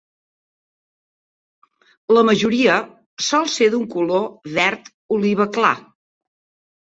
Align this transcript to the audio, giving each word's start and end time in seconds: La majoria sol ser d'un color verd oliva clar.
La 2.17 2.23
majoria 2.29 2.77
sol 3.27 3.45
ser 3.57 3.67
d'un 3.75 3.85
color 3.95 4.25
verd 4.55 4.89
oliva 5.19 5.47
clar. 5.59 5.75